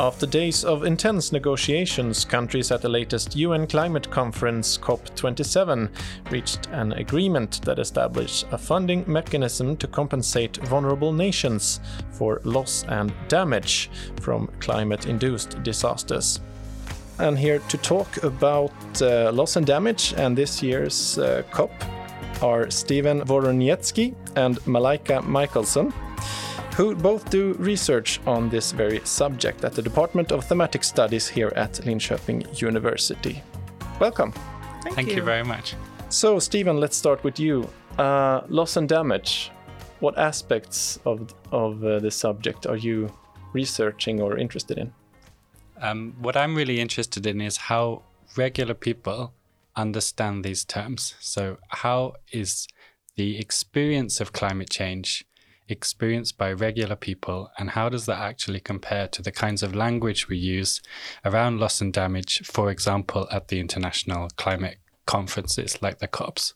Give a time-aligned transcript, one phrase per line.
[0.00, 5.90] After days of intense negotiations, countries at the latest UN climate conference COP27
[6.30, 11.80] reached an agreement that established a funding mechanism to compensate vulnerable nations
[12.12, 13.90] for loss and damage
[14.22, 16.40] from climate induced disasters.
[17.18, 18.72] And here to talk about
[19.02, 21.72] uh, loss and damage and this year's uh, COP
[22.42, 25.92] are Stephen Woroniecki and Malaika Michelson
[26.80, 31.52] who both do research on this very subject at the Department of Thematic Studies here
[31.54, 33.42] at Linköping University.
[34.00, 34.32] Welcome.
[34.82, 35.16] Thank, Thank you.
[35.16, 35.22] you.
[35.22, 35.74] very much.
[36.08, 37.68] So, Stephen, let's start with you.
[37.98, 39.50] Uh, loss and damage.
[39.98, 43.12] What aspects of, of uh, this subject are you
[43.52, 44.90] researching or interested in?
[45.82, 48.04] Um, what I'm really interested in is how
[48.38, 49.34] regular people
[49.76, 51.14] understand these terms.
[51.20, 52.66] So, how is
[53.16, 55.26] the experience of climate change
[55.70, 60.28] experienced by regular people, and how does that actually compare to the kinds of language
[60.28, 60.80] we use
[61.24, 66.54] around loss and damage, for example, at the international climate conferences like the COPs?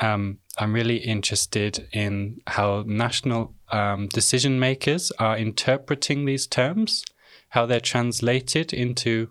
[0.00, 7.04] Um, I'm really interested in how national um, decision makers are interpreting these terms,
[7.50, 9.30] how they're translated into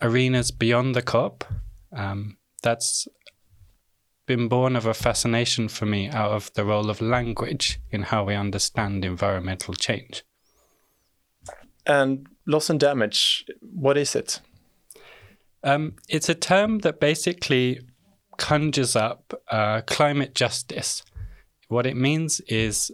[0.00, 1.44] arenas beyond the COP.
[1.96, 3.08] Um, that's
[4.26, 8.24] been born of a fascination for me out of the role of language in how
[8.24, 10.24] we understand environmental change.
[11.86, 14.40] And loss and damage, what is it?
[15.62, 17.80] Um, it's a term that basically
[18.38, 21.02] conjures up uh, climate justice.
[21.68, 22.90] What it means is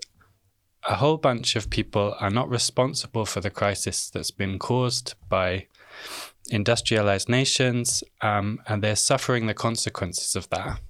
[0.88, 5.66] a whole bunch of people are not responsible for the crisis that's been caused by
[6.50, 10.80] industrialized nations, um, and they're suffering the consequences of that.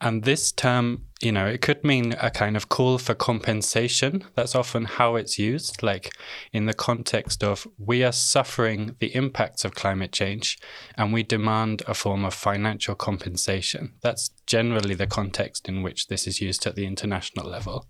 [0.00, 4.24] And this term, you know, it could mean a kind of call for compensation.
[4.34, 6.12] That's often how it's used, like
[6.52, 10.58] in the context of we are suffering the impacts of climate change
[10.96, 13.94] and we demand a form of financial compensation.
[14.02, 17.86] That's generally the context in which this is used at the international level.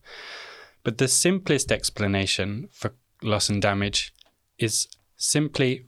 [0.84, 4.14] But the simplest explanation for loss and damage
[4.58, 4.86] is
[5.16, 5.86] simply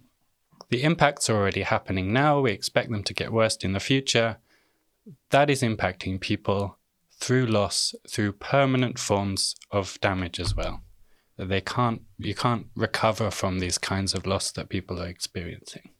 [0.70, 2.40] the impacts are already happening now.
[2.40, 4.38] We expect them to get worse in the future
[5.30, 6.78] that is impacting people
[7.18, 10.82] through loss, through permanent forms of damage as well.
[11.38, 15.90] They can't, you can't recover from these kinds of loss that people are experiencing.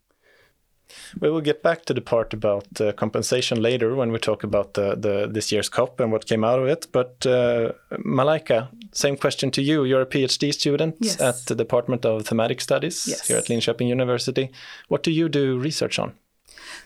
[1.20, 4.74] We will get back to the part about uh, compensation later when we talk about
[4.74, 6.86] the, the this year's COP and what came out of it.
[6.92, 7.72] But uh,
[8.04, 9.84] Malaika, same question to you.
[9.84, 11.20] You're a PhD student yes.
[11.20, 13.26] at the Department of Thematic Studies yes.
[13.26, 14.50] here at Linköping University.
[14.86, 16.14] What do you do research on?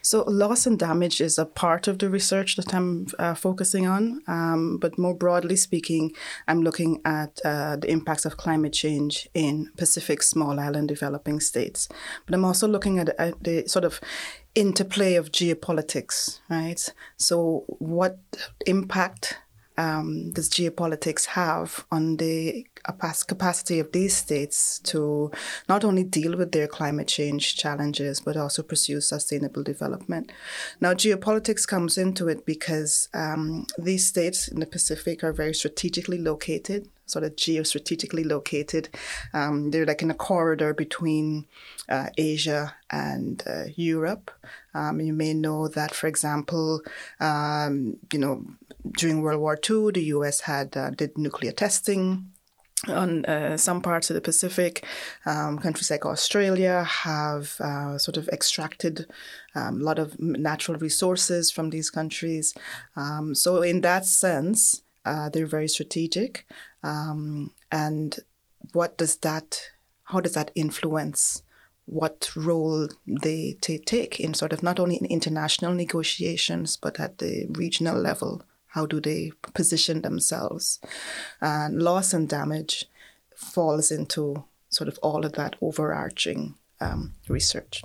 [0.03, 4.23] So, loss and damage is a part of the research that I'm uh, focusing on.
[4.27, 6.13] Um, but more broadly speaking,
[6.49, 11.89] I'm looking at uh, the impacts of climate change in Pacific small island developing states.
[12.27, 14.01] But I'm also looking at, at the sort of
[14.55, 16.93] interplay of geopolitics, right?
[17.17, 18.19] So, what
[18.67, 19.39] impact
[19.81, 25.31] um, does geopolitics have on the capacity of these states to
[25.69, 30.33] not only deal with their climate change challenges, but also pursue sustainable development?
[30.81, 36.19] Now, geopolitics comes into it because um, these states in the Pacific are very strategically
[36.19, 38.89] located sort of geostrategically located.
[39.35, 41.47] Um, they're like in a corridor between
[41.89, 44.31] uh, Asia and uh, Europe.
[44.75, 46.81] Um, you may know that, for example,
[47.19, 48.45] um, you know,
[48.97, 50.41] during World War II, the U.S.
[50.41, 52.31] had uh, did nuclear testing
[52.89, 54.85] on uh, some parts of the Pacific,
[55.27, 59.07] um, countries like Australia have uh, sort of extracted
[59.55, 62.55] um, a lot of natural resources from these countries.
[62.97, 66.47] Um, so, in that sense, uh, they're very strategic.
[66.83, 68.19] Um, and
[68.73, 69.71] what does that,
[70.05, 71.43] how does that influence
[71.87, 77.19] what role they t- take in sort of not only in international negotiations, but at
[77.19, 78.43] the regional level?
[78.71, 80.81] How do they position themselves?
[81.41, 82.87] And loss and damage
[83.35, 87.83] falls into sort of all of that overarching um, research.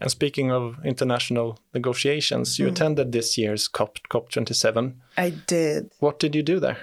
[0.00, 2.72] And speaking of international negotiations, you mm.
[2.72, 4.94] attended this year's COP COP27.
[5.16, 5.90] I did.
[6.00, 6.78] What did you do there?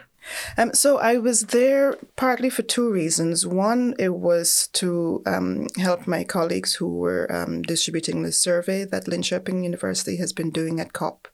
[0.58, 3.46] Um, so I was there partly for two reasons.
[3.46, 9.06] One, it was to um, help my colleagues who were um, distributing the survey that
[9.06, 11.28] Linköping University has been doing at COP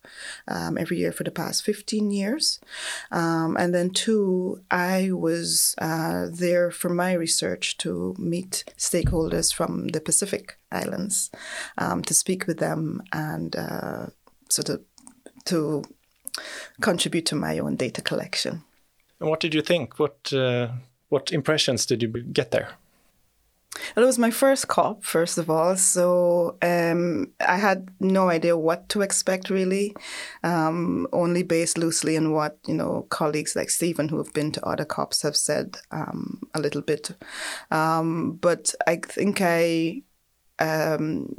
[0.47, 2.59] um, every year for the past 15 years.
[3.12, 9.89] Um, and then two, I was uh, there for my research to meet stakeholders from
[9.89, 11.31] the Pacific Islands
[11.77, 14.07] um, to speak with them and uh,
[14.50, 14.81] sort of
[15.45, 15.83] to
[16.81, 18.63] contribute to my own data collection.
[19.19, 20.00] And what did you think?
[20.00, 20.69] What uh,
[21.10, 22.69] what impressions did you get there?
[23.95, 25.75] Well, it was my first COP, first of all.
[25.75, 29.95] So um, I had no idea what to expect, really,
[30.44, 34.66] um, only based loosely on what you know colleagues like Stephen, who have been to
[34.66, 37.12] other COPs, have said um, a little bit.
[37.71, 40.04] Um, but I think I
[40.60, 41.36] um,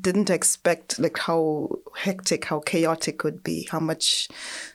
[0.00, 4.28] didn't expect like how hectic, how chaotic it would be, how much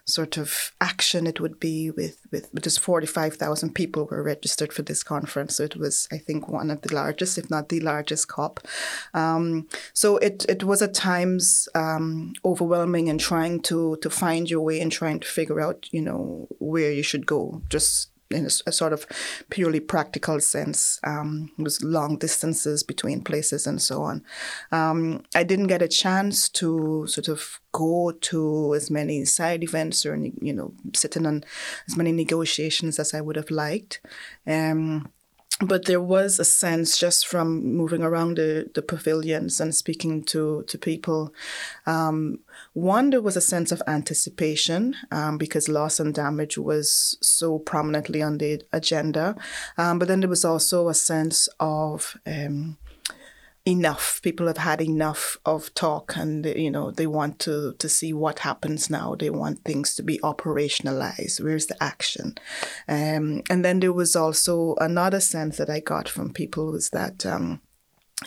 [0.06, 4.74] sort of action it would be with with just forty five thousand people were registered
[4.74, 5.56] for this conference.
[5.56, 8.60] So it was, I think, one of the largest, if not the largest COP.
[9.14, 14.62] Um, so it it was at times um, overwhelming and trying to to find your
[14.62, 17.62] way and trying to figure out, you know, where you should go.
[17.70, 19.06] Just in a, a, sort of
[19.50, 21.00] purely practical sense.
[21.04, 24.24] Um, it was long distances between places and so on.
[24.72, 30.06] Um, I didn't get a chance to sort of go to as many side events
[30.06, 31.44] or you know sitting on
[31.88, 34.02] as many negotiations as I would have liked.
[34.46, 35.12] Um,
[35.62, 40.64] but there was a sense just from moving around the, the pavilions and speaking to,
[40.68, 41.34] to people.
[41.86, 42.40] Um,
[42.74, 48.22] one, there was a sense of anticipation um, because loss and damage was so prominently
[48.22, 49.36] on the agenda.
[49.78, 52.78] Um, but then there was also a sense of um,
[53.66, 54.22] enough.
[54.24, 58.40] People have had enough of talk, and you know they want to to see what
[58.40, 59.16] happens now.
[59.16, 61.42] They want things to be operationalized.
[61.42, 62.36] Where's the action?
[62.88, 67.26] Um, and then there was also another sense that I got from people was that.
[67.26, 67.62] Um,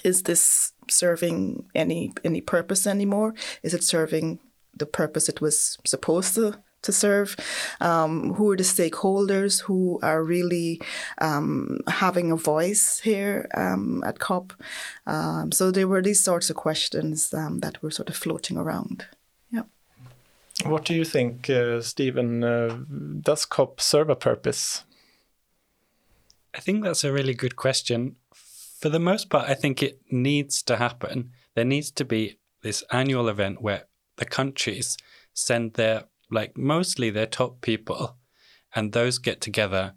[0.05, 3.35] is this serving any any purpose anymore?
[3.63, 4.41] Is it serving
[4.77, 7.37] the purpose it was supposed to to serve,
[7.81, 10.81] um, who are the stakeholders who are really
[11.19, 14.53] um, having a voice here um, at COP.
[15.07, 19.07] Um, so there were these sorts of questions um, that were sort of floating around.
[19.51, 19.63] Yeah.
[20.65, 22.43] What do you think, uh, Stephen?
[22.43, 22.79] Uh,
[23.21, 24.85] does COP serve a purpose?
[26.55, 28.17] I think that's a really good question.
[28.83, 31.31] For the most part, I think it needs to happen.
[31.55, 33.85] There needs to be this annual event where
[34.17, 34.97] the countries
[35.33, 38.17] send their like mostly they're top people,
[38.75, 39.95] and those get together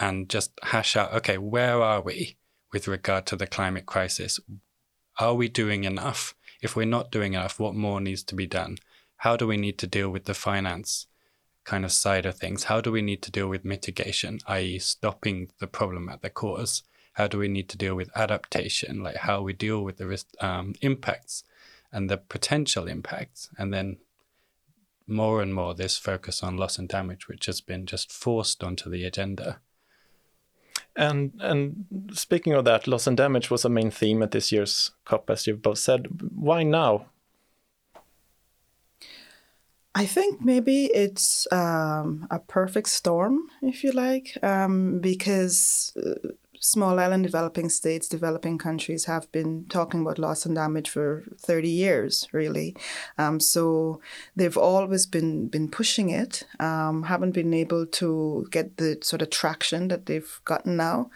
[0.00, 2.36] and just hash out okay, where are we
[2.72, 4.40] with regard to the climate crisis?
[5.20, 6.34] Are we doing enough?
[6.60, 8.78] If we're not doing enough, what more needs to be done?
[9.18, 11.06] How do we need to deal with the finance
[11.62, 12.64] kind of side of things?
[12.64, 16.82] How do we need to deal with mitigation, i.e., stopping the problem at the cause?
[17.14, 20.26] How do we need to deal with adaptation, like how we deal with the risk,
[20.40, 21.44] um, impacts
[21.92, 23.98] and the potential impacts, and then
[25.06, 28.90] more and more this focus on loss and damage, which has been just forced onto
[28.90, 29.60] the agenda.
[30.96, 34.92] And and speaking of that, loss and damage was a main theme at this year's
[35.04, 36.06] COP, as you've both said.
[36.34, 37.06] Why now?
[39.96, 46.30] I think maybe it's um, a perfect storm, if you like, um, because uh,
[46.64, 51.68] small island developing states, developing countries have been talking about loss and damage for 30
[51.68, 52.74] years, really.
[53.18, 54.00] Um, so
[54.34, 59.28] they've always been been pushing it, um, haven't been able to get the sort of
[59.28, 61.10] traction that they've gotten now.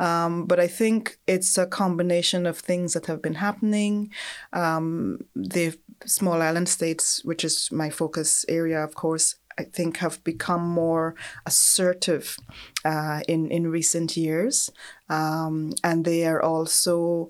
[0.00, 4.10] Um, but I think it's a combination of things that have been happening.
[4.52, 10.22] Um, they've small island states, which is my focus area, of course, I think have
[10.24, 11.14] become more
[11.46, 12.36] assertive
[12.84, 14.70] uh, in in recent years,
[15.08, 17.28] um, and they are also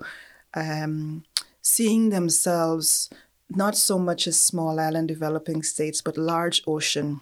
[0.55, 1.25] um,
[1.63, 3.11] seeing themselves
[3.49, 7.21] not so much as small island developing states, but large ocean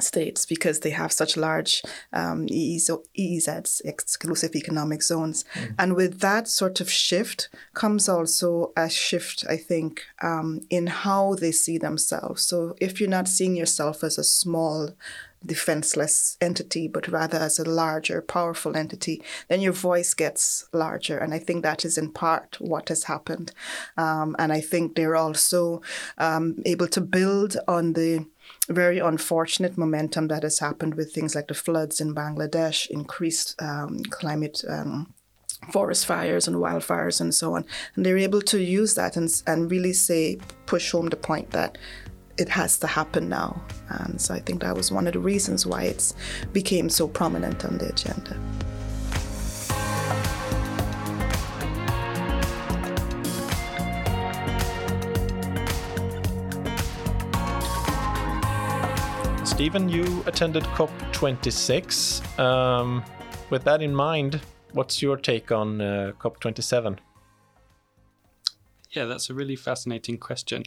[0.00, 1.82] states because they have such large
[2.12, 5.44] um, EEZs, exclusive economic zones.
[5.54, 5.74] Mm.
[5.78, 11.34] And with that sort of shift comes also a shift, I think, um, in how
[11.34, 12.42] they see themselves.
[12.42, 14.90] So if you're not seeing yourself as a small,
[15.46, 21.18] defenseless entity, but rather as a larger, powerful entity, then your voice gets larger.
[21.18, 23.52] And I think that is in part what has happened.
[23.96, 25.82] Um, and I think they're also
[26.18, 28.26] um, able to build on the
[28.68, 34.00] very unfortunate momentum that has happened with things like the floods in Bangladesh, increased um,
[34.10, 34.62] climate.
[34.68, 35.12] Um,
[35.72, 37.64] forest fires and wildfires and so on.
[37.96, 41.78] And they're able to use that and, and really say, push home the point that
[42.36, 43.62] it has to happen now.
[43.88, 46.12] And so I think that was one of the reasons why it
[46.52, 48.38] became so prominent on the agenda.
[59.54, 62.40] Stephen, you attended COP26.
[62.40, 63.04] Um,
[63.50, 64.40] with that in mind,
[64.72, 66.98] what's your take on uh, COP27?
[68.90, 70.64] Yeah, that's a really fascinating question.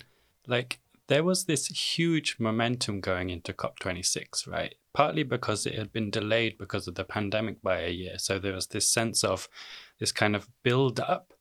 [0.47, 4.75] Like, there was this huge momentum going into COP26, right?
[4.93, 8.17] Partly because it had been delayed because of the pandemic by a year.
[8.17, 9.49] So there was this sense of
[9.99, 11.33] this kind of build up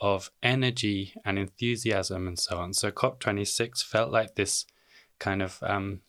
[0.00, 2.72] of energy and enthusiasm and so on.
[2.72, 4.64] So COP26 felt like this
[5.18, 6.00] kind of, um,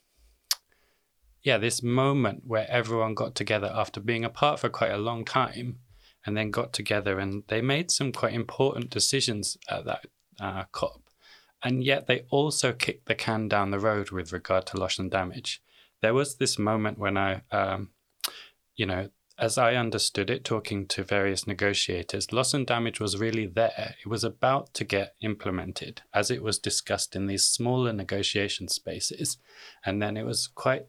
[1.44, 5.80] yeah, this moment where everyone got together after being apart for quite a long time
[6.26, 10.06] and then got together and they made some quite important decisions at that
[10.40, 11.08] uh, COP
[11.64, 15.10] and yet they also kicked the can down the road with regard to loss and
[15.10, 15.62] damage.
[16.02, 17.90] There was this moment when I, um,
[18.76, 23.46] you know, as I understood it, talking to various negotiators, loss and damage was really
[23.46, 23.96] there.
[24.04, 29.38] It was about to get implemented as it was discussed in these smaller negotiation spaces.
[29.86, 30.88] And then it was quite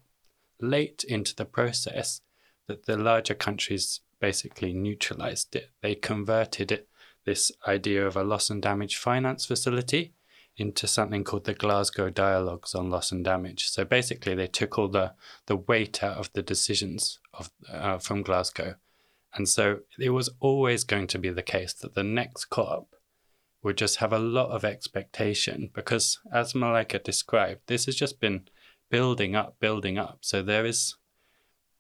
[0.61, 2.21] late into the process
[2.67, 5.71] that the larger countries basically neutralized it.
[5.83, 6.89] They converted it,
[7.25, 10.15] this idea of a loss and damage finance facility
[10.57, 13.69] into something called the Glasgow Dialogues on Loss and Damage.
[13.69, 15.13] So basically, they took all the,
[15.47, 18.75] the weight out of the decisions of uh, from Glasgow.
[19.35, 22.89] And so it was always going to be the case that the next COP
[23.63, 28.49] would just have a lot of expectation because, as Malaika described, this has just been
[28.91, 30.19] building up, building up.
[30.23, 30.97] So there is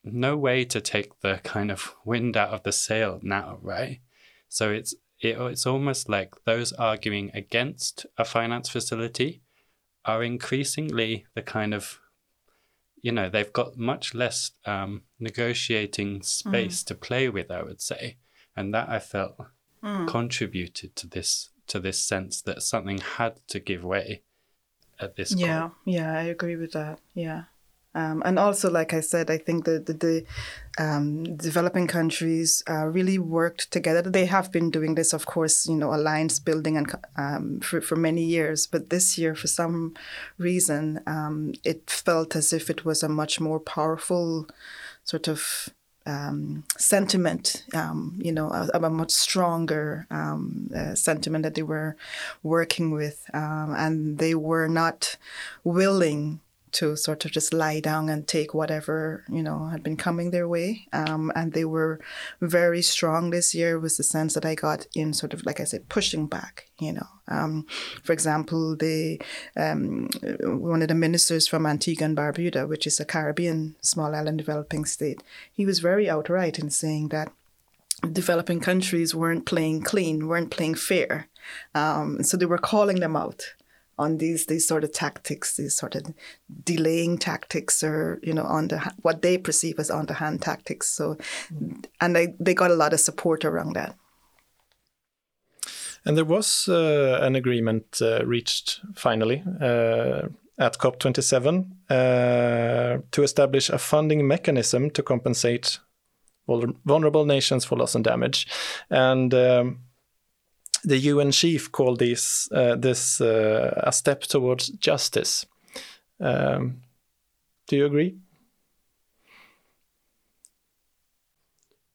[0.04, 4.00] no way to take the kind of wind out of the sail now, right?
[4.48, 9.42] So it's it, it's almost like those arguing against a finance facility
[10.04, 12.00] are increasingly the kind of
[13.02, 16.86] you know they've got much less um, negotiating space mm.
[16.86, 18.16] to play with i would say
[18.56, 19.36] and that i felt
[19.82, 20.06] mm.
[20.08, 24.22] contributed to this to this sense that something had to give way
[25.00, 25.72] at this yeah call.
[25.84, 27.44] yeah i agree with that yeah
[27.94, 30.24] um, and also, like I said, I think that the, the
[30.78, 34.02] um, developing countries uh, really worked together.
[34.02, 37.96] They have been doing this, of course, you know, alliance building and um, for, for
[37.96, 38.68] many years.
[38.68, 39.94] But this year, for some
[40.36, 44.46] reason, um, it felt as if it was a much more powerful
[45.02, 45.70] sort of
[46.08, 51.96] um, sentiment, um, you know, a, a much stronger um, uh, sentiment that they were
[52.42, 53.24] working with.
[53.34, 55.16] Um, and they were not
[55.64, 56.40] willing
[56.72, 60.48] to sort of just lie down and take whatever you know had been coming their
[60.48, 60.86] way.
[60.92, 62.00] Um, and they were
[62.40, 65.64] very strong this year was the sense that i got in sort of like i
[65.64, 67.06] said pushing back you know.
[67.30, 67.66] Um,
[68.02, 69.20] for example the
[69.56, 70.08] um,
[70.40, 74.84] one of the ministers from antigua and barbuda which is a caribbean small island developing
[74.86, 75.22] state
[75.52, 77.30] he was very outright in saying that
[78.12, 81.28] developing countries weren't playing clean weren't playing fair.
[81.74, 83.54] Um, so they were calling them out
[83.98, 86.14] on these these sort of tactics, these sort of
[86.64, 90.88] delaying tactics, or you know, on the what they perceive as on the hand tactics.
[90.88, 91.16] So,
[92.00, 93.96] and they they got a lot of support around that.
[96.04, 100.28] And there was uh, an agreement uh, reached finally uh,
[100.58, 105.80] at COP27 uh, to establish a funding mechanism to compensate
[106.86, 108.46] vulnerable nations for loss and damage.
[108.88, 109.80] And um,
[110.84, 115.46] the UN chief called this uh, this uh, a step towards justice.
[116.20, 116.82] Um,
[117.66, 118.16] do you agree?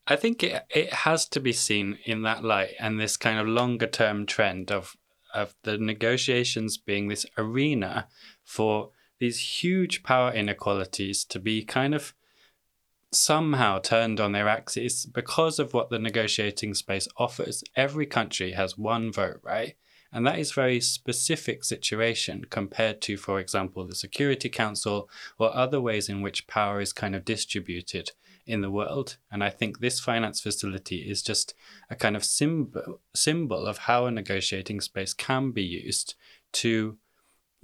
[0.06, 3.48] I think it it has to be seen in that light and this kind of
[3.48, 4.96] longer term trend of
[5.34, 8.08] of the negotiations being this arena
[8.44, 12.14] for these huge power inequalities to be kind of
[13.16, 17.64] somehow turned on their axis because of what the negotiating space offers.
[17.76, 19.76] Every country has one vote, right?
[20.12, 25.82] And that is very specific situation compared to, for example, the Security Council or other
[25.82, 28.12] ways in which power is kind of distributed
[28.46, 29.18] in the world.
[29.32, 31.56] And I think this finance facility is just
[31.90, 36.14] a kind of symbol symbol of how a negotiating space can be used
[36.54, 36.98] to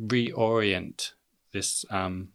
[0.01, 1.13] reorient
[1.51, 2.29] this um,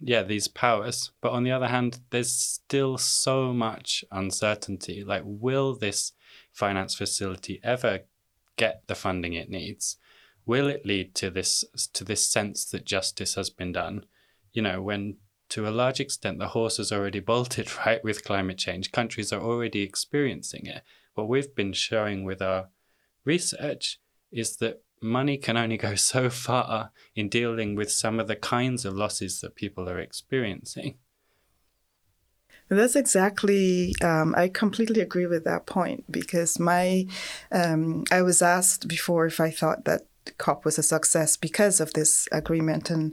[0.00, 5.04] yeah these powers but on the other hand there's still so much uncertainty.
[5.04, 6.12] Like will this
[6.52, 8.00] finance facility ever
[8.56, 9.96] get the funding it needs?
[10.46, 14.06] Will it lead to this to this sense that justice has been done?
[14.52, 15.16] You know when
[15.50, 18.92] to a large extent the horse has already bolted right with climate change.
[18.92, 20.82] Countries are already experiencing it.
[21.14, 22.70] What we've been showing with our
[23.24, 24.00] research
[24.32, 28.84] is that money can only go so far in dealing with some of the kinds
[28.84, 30.96] of losses that people are experiencing.
[32.70, 33.94] That's exactly.
[34.02, 37.06] Um, I completely agree with that point because my,
[37.52, 40.06] um, I was asked before if I thought that
[40.38, 43.12] COP was a success because of this agreement, and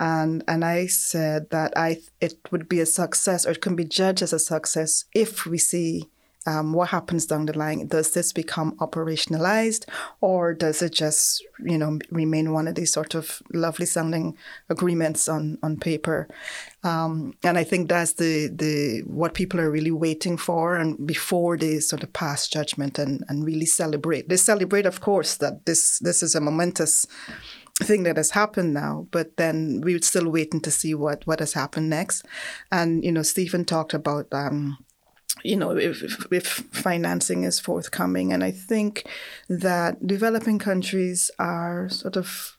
[0.00, 3.84] and and I said that I it would be a success or it can be
[3.84, 6.08] judged as a success if we see
[6.48, 7.88] Um, what happens down the line?
[7.88, 9.84] Does this become operationalized,
[10.22, 14.34] or does it just, you know, remain one of these sort of lovely sounding
[14.70, 16.26] agreements on on paper?
[16.84, 21.58] Um, and I think that's the the what people are really waiting for, and before
[21.58, 24.30] they sort of pass judgment and and really celebrate.
[24.30, 27.06] They celebrate, of course, that this this is a momentous
[27.82, 31.52] thing that has happened now, but then we're still waiting to see what what has
[31.52, 32.24] happened next.
[32.72, 34.26] And you know, Stephen talked about.
[34.32, 34.78] Um,
[35.42, 38.32] you know, if, if financing is forthcoming.
[38.32, 39.06] And I think
[39.48, 42.56] that developing countries are sort of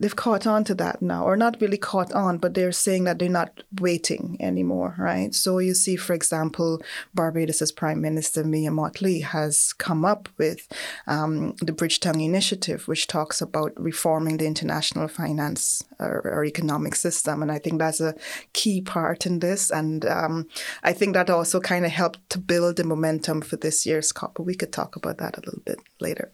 [0.00, 3.18] they've caught on to that now, or not really caught on, but they're saying that
[3.18, 5.34] they're not waiting anymore, right?
[5.34, 6.80] So you see, for example,
[7.16, 10.68] Barbados's Prime Minister Mia Mottley has come up with
[11.06, 17.42] um, the Bridgetown Initiative, which talks about reforming the international finance or, or, economic system,
[17.42, 18.14] and I think that's a
[18.52, 19.70] key part in this.
[19.70, 20.48] And um,
[20.82, 24.34] I think that also kind of helped to build the momentum for this year's COP.
[24.34, 26.30] But we could talk about that a little bit later.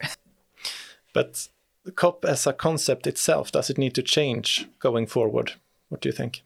[1.15, 1.49] But
[1.93, 5.53] COP as a concept itself, does it need to change going forward?
[5.89, 6.43] What do you think?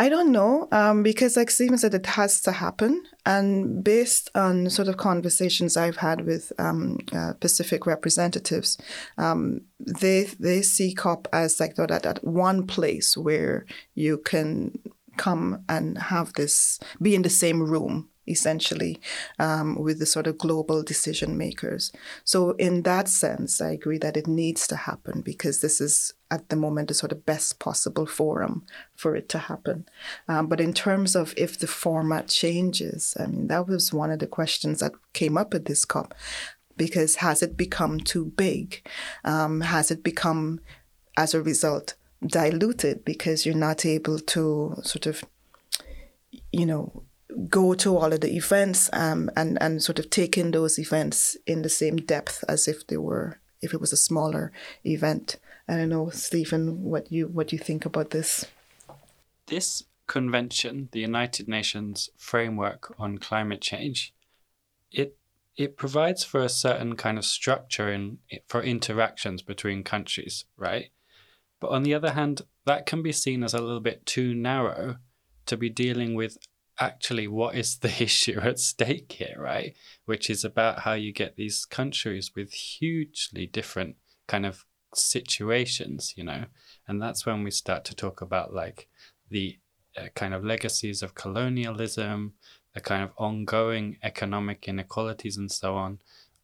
[0.00, 3.02] I don't know um, because, like Stephen said, it has to happen.
[3.26, 8.78] And based on sort of conversations I've had with um, uh, Pacific representatives,
[9.16, 14.78] um, they they see COP as like that, that one place where you can
[15.16, 19.00] come and have this, be in the same room essentially,
[19.38, 21.92] um, with the sort of global decision makers.
[22.24, 26.48] So, in that sense, I agree that it needs to happen because this is at
[26.48, 29.86] the moment the sort of best possible forum for it to happen.
[30.28, 34.18] Um, but in terms of if the format changes, I mean, that was one of
[34.18, 36.14] the questions that came up at this COP
[36.76, 38.86] because has it become too big?
[39.24, 40.60] Um, has it become,
[41.16, 41.94] as a result,
[42.26, 45.24] diluted because you're not able to sort of,
[46.52, 47.02] you know,
[47.48, 51.36] go to all of the events um, and and sort of take in those events
[51.46, 54.52] in the same depth as if they were if it was a smaller
[54.84, 55.36] event.
[55.68, 58.46] I don't know, Stephen, what you what you think about this.
[59.46, 64.14] This convention, the United Nations framework on climate change,
[64.90, 65.16] it
[65.56, 70.90] it provides for a certain kind of structure in for interactions between countries, right?
[71.60, 74.96] But on the other hand, that can be seen as a little bit too narrow
[75.46, 76.38] to be dealing with
[76.80, 79.76] actually what is the issue at stake here, right?
[80.04, 84.64] Which is about how you get these countries with hugely different kind of
[84.94, 86.44] situations, you know,
[86.86, 88.88] and that's when we start to talk about like
[89.30, 89.58] the
[89.96, 92.34] uh, kind of legacies of colonialism,
[92.74, 95.98] the kind of ongoing economic inequalities, and so on.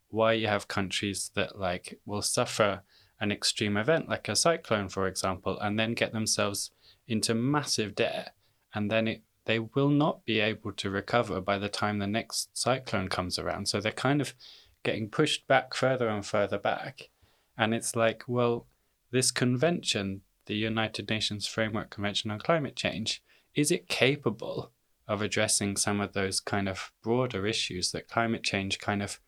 [0.09, 2.83] Why you have countries that like will suffer
[3.21, 6.71] an extreme event like a cyclone, for example, and then get themselves
[7.07, 8.35] into massive debt,
[8.75, 12.57] and then it they will not be able to recover by the time the next
[12.57, 13.69] cyclone comes around.
[13.69, 14.35] So they're kind of
[14.83, 17.11] getting pushed back further and further back.
[17.57, 18.67] And it's like, well,
[19.11, 23.23] this convention, the United Nations Framework Convention on Climate Change,
[23.55, 24.73] is it capable
[25.07, 29.21] of addressing some of those kind of broader issues that climate change kind of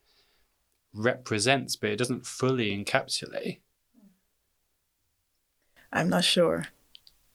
[0.95, 3.61] represents, but it doesn't fully encapsulate?
[5.93, 6.67] I'm not sure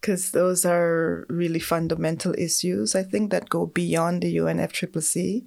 [0.01, 5.45] because those are really fundamental issues, I think, that go beyond the UNFCCC.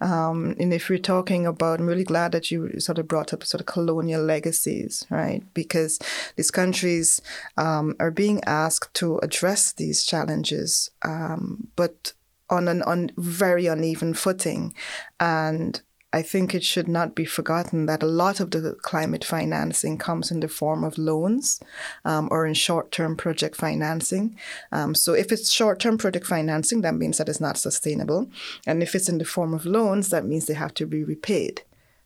[0.00, 3.42] Um, and if we're talking about, I'm really glad that you sort of brought up
[3.42, 5.42] sort of colonial legacies, right?
[5.54, 5.98] Because
[6.36, 7.20] these countries
[7.56, 12.12] um, are being asked to address these challenges, um, but
[12.48, 14.72] on an on very uneven footing.
[15.18, 15.80] And
[16.12, 20.30] I think it should not be forgotten that a lot of the climate financing comes
[20.30, 21.60] in the form of loans
[22.04, 24.38] um, or in short term project financing.
[24.72, 28.30] Um, so, if it's short term project financing, that means that it's not sustainable.
[28.66, 31.62] And if it's in the form of loans, that means they have to be repaid.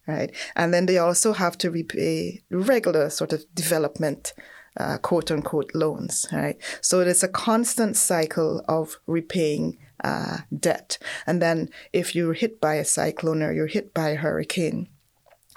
[0.06, 0.34] Right.
[0.56, 4.32] And then they also have to repay regular sort of development
[4.80, 6.56] uh, quote unquote loans, right?
[6.80, 10.98] So it's a constant cycle of repaying uh, debt.
[11.26, 14.88] And then if you're hit by a cyclone or you're hit by a hurricane,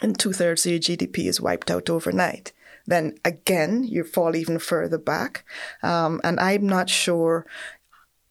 [0.02, 2.52] and two thirds of your GDP is wiped out overnight,
[2.86, 5.46] then again you fall even further back.
[5.82, 7.46] Um, and I'm not sure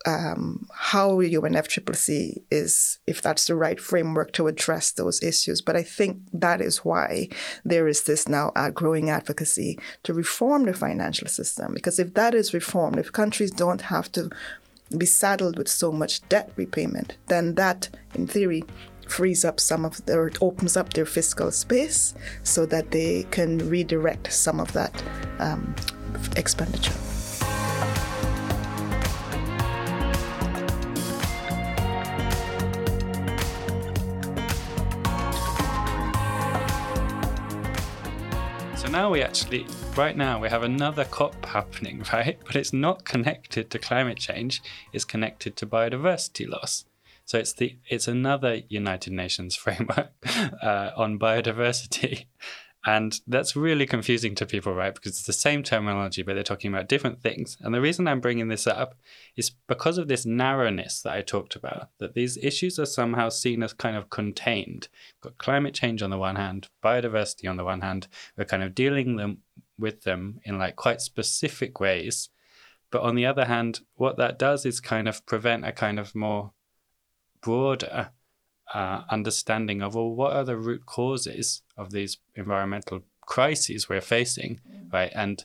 [0.07, 5.61] um, how UNFCCC is, if that's the right framework to address those issues.
[5.61, 7.29] But I think that is why
[7.65, 11.75] there is this now uh, growing advocacy to reform the financial system.
[11.75, 14.31] Because if that is reformed, if countries don't have to
[14.97, 18.65] be saddled with so much debt repayment, then that, in theory,
[19.09, 24.33] frees up some of their, opens up their fiscal space so that they can redirect
[24.33, 25.03] some of that
[25.39, 25.75] um,
[26.37, 26.93] expenditure.
[38.93, 42.39] Now we actually, right now, we have another COP happening, right?
[42.45, 46.85] But it's not connected to climate change, it's connected to biodiversity loss.
[47.25, 50.13] So it's the it's another United Nations framework
[50.63, 52.27] uh, on biodiversity,
[52.85, 54.95] and that's really confusing to people, right?
[54.95, 57.57] Because it's the same terminology, but they're talking about different things.
[57.61, 58.97] And the reason I'm bringing this up
[59.37, 63.63] is because of this narrowness that I talked about, that these issues are somehow seen
[63.63, 64.89] as kind of contained.
[65.17, 68.09] We've got climate change on the one hand, biodiversity on the one hand.
[68.37, 69.39] We're kind of dealing them
[69.79, 72.31] with them in like quite specific ways.
[72.91, 76.17] But on the other hand, what that does is kind of prevent a kind of
[76.17, 76.53] more
[77.41, 78.11] broader
[78.75, 84.61] uh, understanding of well, what are the root causes of these environmental crises we're facing,
[84.69, 84.93] mm.
[84.93, 85.13] right?
[85.15, 85.45] And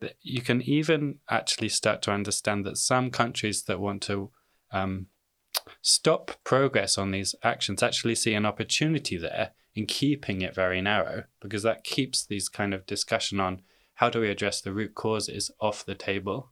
[0.00, 4.30] th- you can even actually start to understand that some countries that want to
[4.72, 5.06] um,
[5.82, 11.24] stop progress on these actions actually see an opportunity there in keeping it very narrow
[11.40, 13.60] because that keeps these kind of discussion on
[13.94, 16.50] how do we address the root causes off the table.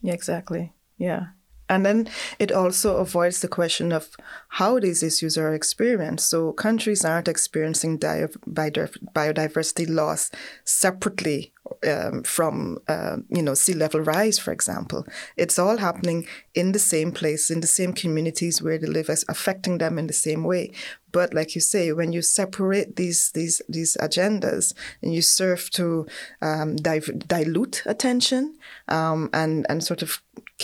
[0.00, 0.72] Yeah, exactly.
[0.96, 1.26] Yeah.
[1.70, 2.08] And then
[2.40, 4.16] it also avoids the question of
[4.48, 6.28] how these issues are experienced.
[6.28, 10.32] So countries aren't experiencing biodiversity loss
[10.64, 11.52] separately
[11.86, 15.06] um, from uh, you know sea level rise, for example.
[15.36, 19.24] It's all happening in the same place, in the same communities where they live, as
[19.28, 20.72] affecting them in the same way.
[21.12, 26.06] But like you say, when you separate these these these agendas and you serve to
[26.42, 28.56] um, dilute attention
[28.88, 30.22] um, and and sort of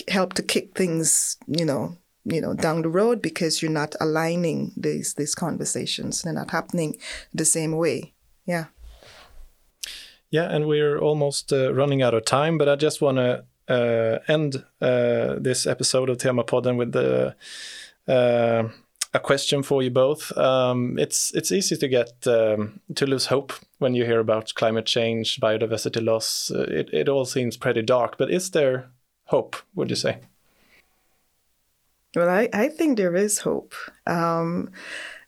[0.09, 4.73] help to kick things, you know, you know, down the road because you're not aligning
[4.77, 6.23] these these conversations.
[6.23, 6.97] They're not happening
[7.33, 8.15] the same way.
[8.47, 8.67] Yeah.
[10.37, 14.19] Yeah, and we're almost uh, running out of time, but I just want to uh,
[14.29, 17.35] end uh, this episode of Temapodden with the,
[18.07, 18.69] uh,
[19.15, 20.37] a question for you both.
[20.37, 24.85] Um, it's it's easy to get um, to lose hope when you hear about climate
[24.85, 26.51] change, biodiversity loss.
[26.51, 28.91] Uh, it it all seems pretty dark, but is there
[29.25, 29.57] hope?
[29.75, 30.19] Would you say?
[32.15, 33.75] Well, I, I think there is hope.
[34.07, 34.71] Um,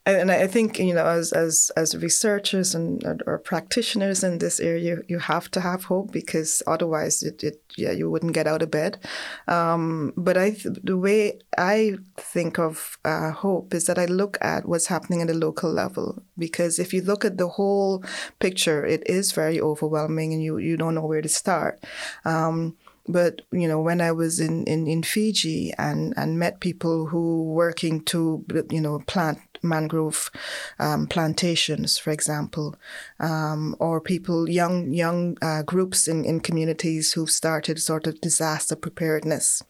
[0.08, 4.98] and I think you know, as as as researchers and or practitioners in this area,
[5.08, 8.70] you have to have hope because otherwise, it, it yeah, you wouldn't get out of
[8.70, 8.98] bed.
[9.46, 14.66] Um, but I, the way I think of uh, hope is that I look at
[14.66, 18.02] what's happening at the local level because if you look at the whole
[18.38, 21.84] picture, it is very overwhelming, and you you don't know where to start.
[22.24, 22.76] Um,
[23.08, 27.44] but you know, when I was in, in, in Fiji and, and met people who
[27.44, 30.30] working to you know plant mangrove
[30.78, 32.76] um, plantations, for example,
[33.20, 38.76] um, or people young young uh, groups in, in communities who've started sort of disaster
[38.76, 39.62] preparedness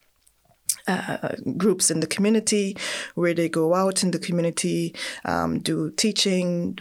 [0.87, 2.77] uh, groups in the community
[3.15, 6.77] where they go out in the community, um, do teaching,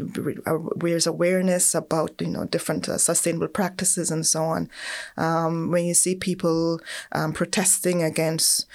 [0.78, 4.70] raise awareness about you know different uh, sustainable practices and so on.
[5.18, 6.80] Um, when you see people
[7.12, 8.66] um, protesting against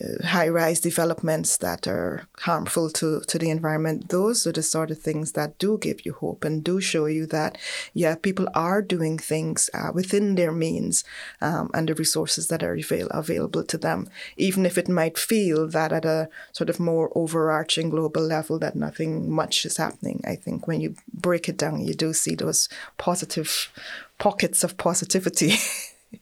[0.00, 4.98] uh, high-rise developments that are harmful to, to the environment, those are the sort of
[4.98, 7.58] things that do give you hope and do show you that,
[7.94, 11.04] yeah, people are doing things uh, within their means
[11.40, 15.68] um, and the resources that are avail- available to them, even if it might feel
[15.68, 20.22] that at a sort of more overarching global level that nothing much is happening.
[20.26, 23.70] I think when you break it down, you do see those positive
[24.18, 25.54] pockets of positivity.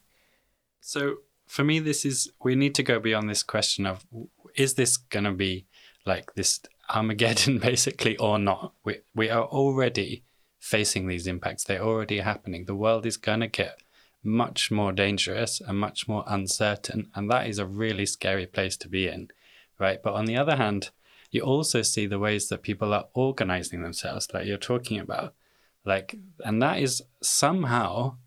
[0.80, 1.18] so
[1.50, 4.06] for me, this is we need to go beyond this question of
[4.54, 5.66] is this going to be
[6.06, 8.72] like this Armageddon basically or not?
[8.84, 10.22] We we are already
[10.60, 11.64] facing these impacts.
[11.64, 12.66] They're already happening.
[12.66, 13.82] The world is going to get
[14.22, 18.88] much more dangerous and much more uncertain, and that is a really scary place to
[18.88, 19.28] be in,
[19.78, 20.00] right?
[20.00, 20.90] But on the other hand,
[21.32, 25.34] you also see the ways that people are organizing themselves, like you're talking about,
[25.84, 28.18] like, and that is somehow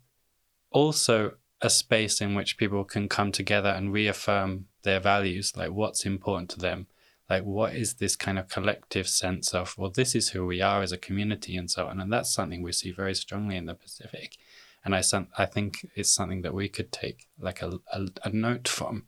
[0.70, 1.34] also
[1.64, 6.50] a space in which people can come together and reaffirm their values, like what's important
[6.50, 6.86] to them,
[7.30, 10.82] like what is this kind of collective sense of, well, this is who we are
[10.82, 12.00] as a community and so on.
[12.00, 14.36] And that's something we see very strongly in the Pacific.
[14.84, 15.02] And I,
[15.38, 19.06] I think it's something that we could take like a, a, a note from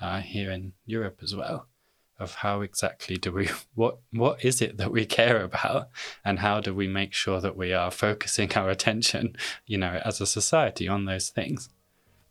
[0.00, 1.68] uh, here in Europe as well
[2.18, 5.88] of how exactly do we what what is it that we care about
[6.24, 10.20] and how do we make sure that we are focusing our attention you know as
[10.20, 11.68] a society on those things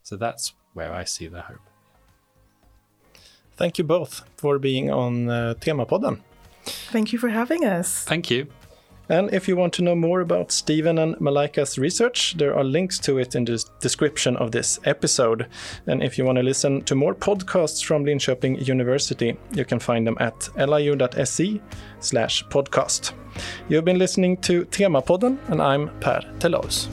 [0.08, 1.60] so that's where I see the hope.
[3.58, 6.20] Thank you both for being on uh, Temapodden.
[6.64, 8.04] Thank you for having us.
[8.04, 8.46] Thank you.
[9.10, 12.98] And if you want to know more about Stephen and Malaika's research, there are links
[13.00, 15.46] to it in the description of this episode.
[15.86, 20.06] And if you want to listen to more podcasts from Linköping University, you can find
[20.06, 21.60] them at liu.se
[22.00, 23.12] slash podcast.
[23.68, 26.88] You've been listening to Temapodden, and I'm Per Telaus.